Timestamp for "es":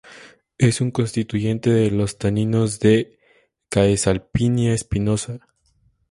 0.57-0.81